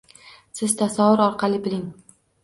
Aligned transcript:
Siz 0.59 0.71
tasavvur 0.79 1.21
orqali 1.25 1.59
biling. 1.67 1.83